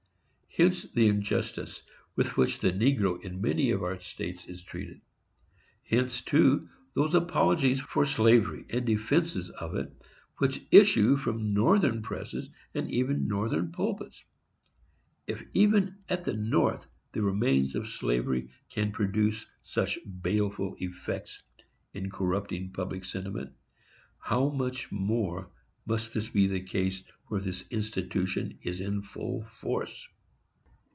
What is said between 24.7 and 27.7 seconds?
more must this be the case where this